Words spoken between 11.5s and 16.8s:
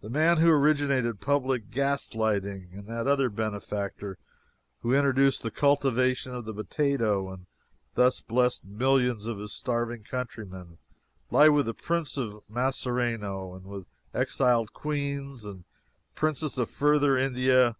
the Prince of Masserano, and with exiled queens and princes of